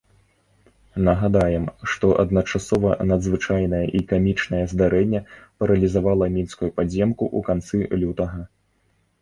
Нагадаем, 1.07 1.65
што 1.91 2.09
адначасова 2.23 2.95
надзвычайнае 3.11 3.83
і 3.99 4.01
камічнае 4.13 4.63
здарэнне 4.73 5.21
паралізавала 5.65 6.31
мінскую 6.39 6.71
падземку 6.79 7.29
у 7.39 7.45
канцы 7.53 7.75
лютага. 8.03 8.41